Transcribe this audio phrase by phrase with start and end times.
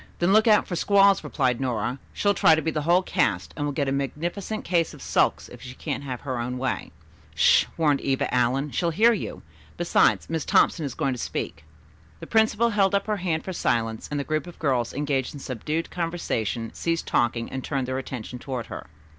[0.17, 1.99] "Then look out for squalls," replied Nora.
[2.11, 5.47] "She'll try to be the whole cast, and will get a magnificent case of sulks
[5.47, 6.91] if she can't have her own way."
[7.35, 8.71] "Sh h h," warned Eva Allen.
[8.71, 9.43] "She'll hear you.
[9.77, 11.65] Besides, Miss Thompson is going to speak."
[12.19, 15.39] The principal held up her hand for silence and the groups of girls engaged in
[15.39, 18.87] subdued conversation ceased talking and turned their attention toward her.